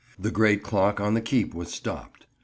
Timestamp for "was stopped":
1.53-2.25